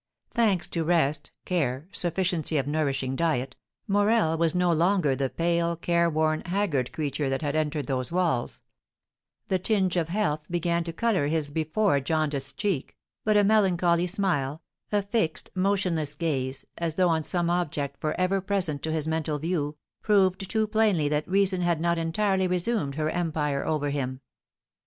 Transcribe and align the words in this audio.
Thanks 0.33 0.67
to 0.69 0.83
rest, 0.83 1.31
care, 1.45 1.87
sufficiency 1.91 2.57
of 2.57 2.65
nourishing 2.65 3.15
diet, 3.15 3.55
Morel 3.87 4.35
was 4.35 4.55
no 4.55 4.71
longer 4.73 5.15
the 5.15 5.29
pale, 5.29 5.75
careworn, 5.75 6.41
haggard 6.47 6.91
creature 6.91 7.29
that 7.29 7.43
had 7.43 7.55
entered 7.55 7.85
those 7.85 8.11
walls; 8.11 8.63
the 9.47 9.59
tinge 9.59 9.97
of 9.97 10.09
health 10.09 10.39
began 10.49 10.83
to 10.85 10.91
colour 10.91 11.27
his 11.27 11.51
before 11.51 11.99
jaundiced 11.99 12.57
cheek, 12.57 12.97
but 13.23 13.37
a 13.37 13.43
melancholy 13.43 14.07
smile, 14.07 14.63
a 14.91 15.03
fixed, 15.03 15.51
motionless 15.53 16.15
gaze, 16.15 16.65
as 16.79 16.95
though 16.95 17.09
on 17.09 17.21
some 17.21 17.51
object 17.51 18.01
for 18.01 18.19
ever 18.19 18.41
present 18.41 18.81
to 18.81 18.91
his 18.91 19.07
mental 19.07 19.37
view, 19.37 19.77
proved 20.01 20.49
too 20.49 20.65
plainly 20.65 21.09
that 21.09 21.27
Reason 21.29 21.61
had 21.61 21.79
not 21.79 21.99
entirely 21.99 22.47
resumed 22.47 22.95
her 22.95 23.11
empire 23.11 23.63
over 23.63 23.91
him. 23.91 24.21